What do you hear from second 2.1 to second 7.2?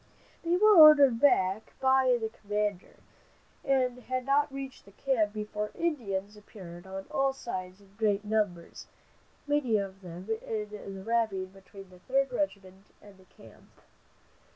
the commander, and had not reached camp before Indians appeared on